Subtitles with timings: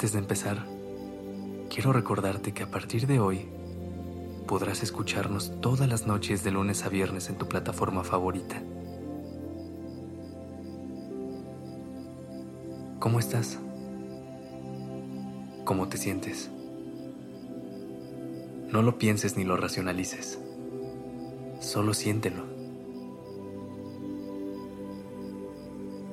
[0.00, 0.64] Antes de empezar,
[1.68, 3.46] quiero recordarte que a partir de hoy
[4.46, 8.62] podrás escucharnos todas las noches de lunes a viernes en tu plataforma favorita.
[12.98, 13.58] ¿Cómo estás?
[15.66, 16.48] ¿Cómo te sientes?
[18.72, 20.38] No lo pienses ni lo racionalices.
[21.60, 22.44] Solo siéntelo.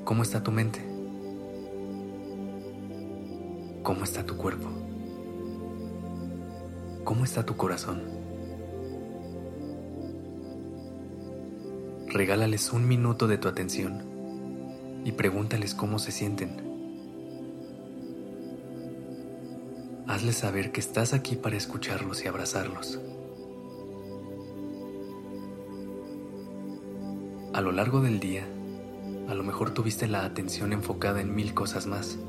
[0.03, 0.86] ¿Cómo está tu mente?
[3.87, 4.67] ¿Cómo está tu cuerpo?
[7.05, 8.01] ¿Cómo está tu corazón?
[12.07, 14.03] Regálales un minuto de tu atención
[15.05, 16.57] y pregúntales cómo se sienten.
[20.05, 22.99] Hazles saber que estás aquí para escucharlos y abrazarlos.
[27.53, 28.45] A lo largo del día,
[29.29, 32.19] a lo mejor tuviste la atención enfocada en mil cosas más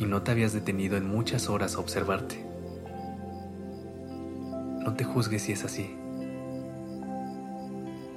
[0.00, 2.42] y no te habías detenido en muchas horas a observarte.
[4.82, 5.94] No te juzgues si es así.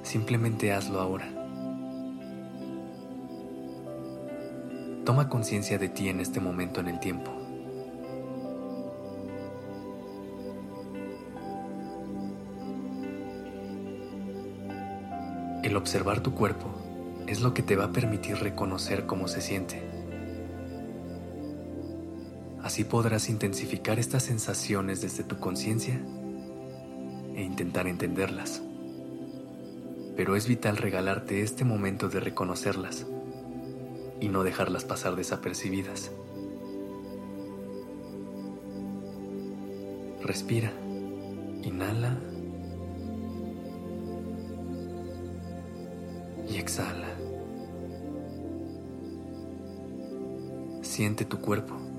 [0.02, 1.28] Simplemente hazlo ahora.
[5.04, 7.30] Toma conciencia de ti en este momento en el tiempo.
[15.62, 16.70] El observar tu cuerpo
[17.26, 19.93] es lo que te va a permitir reconocer cómo se siente.
[22.64, 26.00] Así podrás intensificar estas sensaciones desde tu conciencia
[27.34, 28.62] e intentar entenderlas.
[30.16, 33.06] Pero es vital regalarte este momento de reconocerlas
[34.18, 36.10] y no dejarlas pasar desapercibidas.
[40.22, 40.72] Respira,
[41.64, 42.16] inhala
[46.48, 47.08] y exhala.
[50.80, 51.93] Siente tu cuerpo.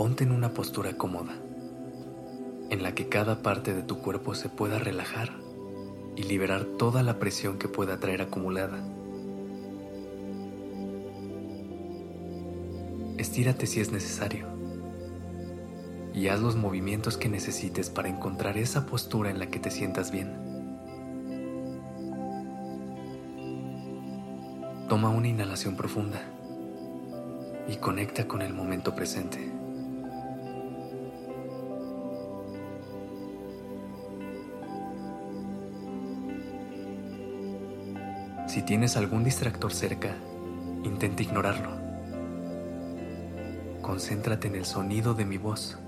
[0.00, 1.34] Ponte en una postura cómoda,
[2.70, 5.28] en la que cada parte de tu cuerpo se pueda relajar
[6.16, 8.82] y liberar toda la presión que pueda traer acumulada.
[13.18, 14.46] Estírate si es necesario
[16.14, 20.10] y haz los movimientos que necesites para encontrar esa postura en la que te sientas
[20.10, 20.32] bien.
[24.88, 26.22] Toma una inhalación profunda
[27.68, 29.59] y conecta con el momento presente.
[38.50, 40.16] Si tienes algún distractor cerca,
[40.82, 41.70] intenta ignorarlo.
[43.80, 45.78] Concéntrate en el sonido de mi voz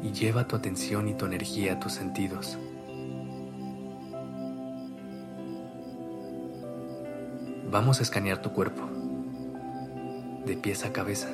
[0.00, 2.56] y lleva tu atención y tu energía a tus sentidos.
[7.68, 8.88] Vamos a escanear tu cuerpo,
[10.46, 11.30] de pies a cabeza.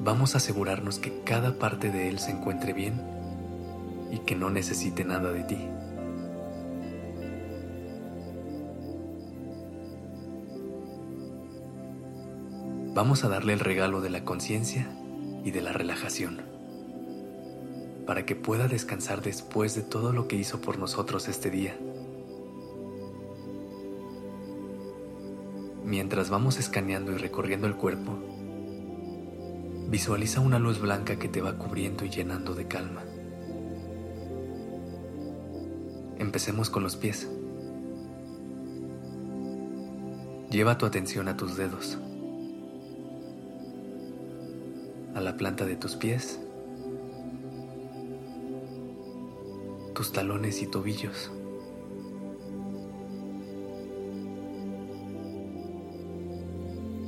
[0.00, 3.17] Vamos a asegurarnos que cada parte de él se encuentre bien
[4.10, 5.68] y que no necesite nada de ti.
[12.94, 14.88] Vamos a darle el regalo de la conciencia
[15.44, 16.42] y de la relajación,
[18.06, 21.76] para que pueda descansar después de todo lo que hizo por nosotros este día.
[25.84, 28.18] Mientras vamos escaneando y recorriendo el cuerpo,
[29.88, 33.04] visualiza una luz blanca que te va cubriendo y llenando de calma.
[36.18, 37.28] Empecemos con los pies.
[40.50, 41.98] Lleva tu atención a tus dedos
[45.18, 46.38] a la planta de tus pies,
[49.92, 51.32] tus talones y tobillos.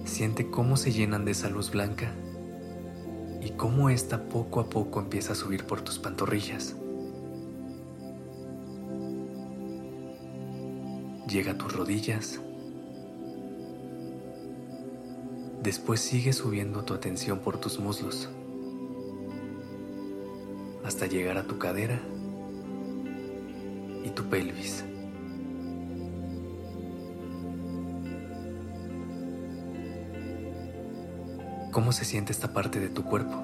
[0.05, 2.13] Siente cómo se llenan de esa luz blanca
[3.41, 6.75] y cómo ésta poco a poco empieza a subir por tus pantorrillas.
[11.31, 12.41] llega a tus rodillas.
[15.63, 18.29] Después sigue subiendo tu atención por tus muslos
[20.85, 22.01] hasta llegar a tu cadera
[24.05, 24.85] y tu pelvis.
[31.71, 33.41] ¿Cómo se siente esta parte de tu cuerpo?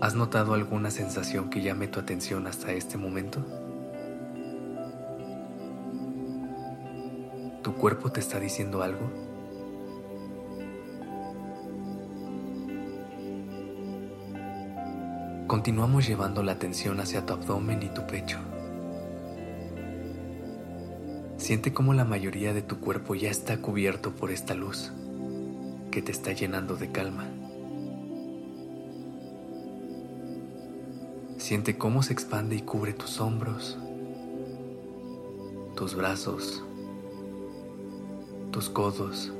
[0.00, 3.65] ¿Has notado alguna sensación que llame tu atención hasta este momento?
[7.76, 9.10] ¿Tu cuerpo te está diciendo algo?
[15.46, 18.38] Continuamos llevando la atención hacia tu abdomen y tu pecho.
[21.36, 24.90] Siente cómo la mayoría de tu cuerpo ya está cubierto por esta luz
[25.90, 27.26] que te está llenando de calma.
[31.36, 33.76] Siente cómo se expande y cubre tus hombros,
[35.76, 36.64] tus brazos,
[38.56, 39.30] tus codos,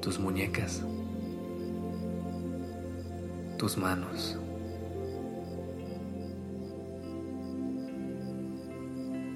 [0.00, 0.82] tus muñecas
[3.56, 4.36] tus manos.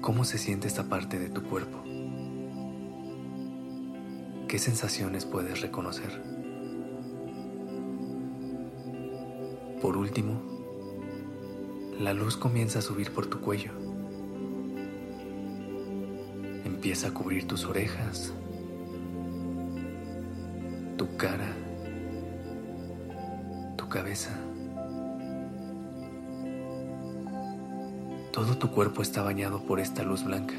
[0.01, 1.81] ¿Cómo se siente esta parte de tu cuerpo?
[4.49, 6.21] ¿Qué sensaciones puedes reconocer?
[9.81, 10.33] Por último,
[11.97, 13.80] la luz comienza a subir por tu cuello.
[16.81, 18.33] Empieza a cubrir tus orejas,
[20.97, 21.53] tu cara,
[23.91, 24.31] cabeza.
[28.31, 30.55] Todo tu cuerpo está bañado por esta luz blanca.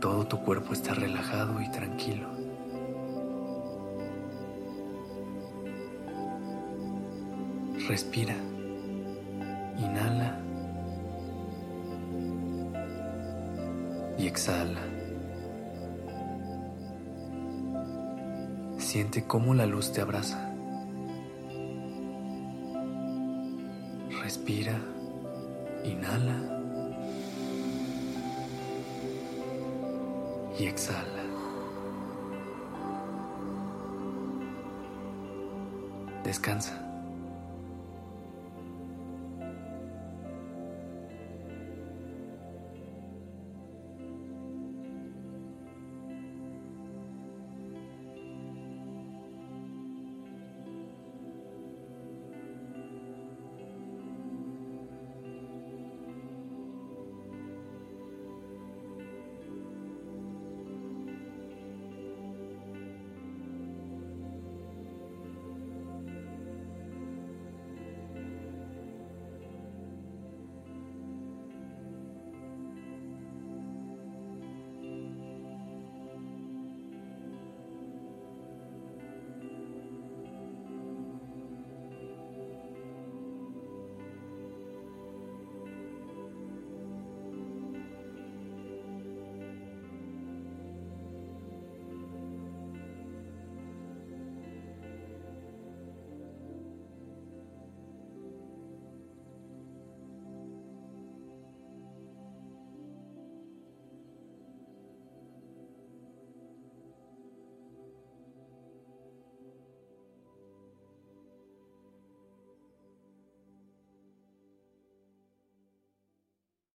[0.00, 2.28] Todo tu cuerpo está relajado y tranquilo.
[7.88, 8.36] Respira.
[9.76, 10.31] Inhala.
[14.32, 14.80] Exhala.
[18.78, 20.50] Siente cómo la luz te abraza.
[24.22, 24.78] Respira,
[25.84, 26.38] inhala
[30.58, 31.22] y exhala.
[36.24, 36.91] Descansa.